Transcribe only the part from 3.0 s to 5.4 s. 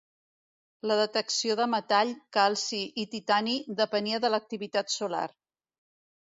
i titani depenia de l'activitat solar.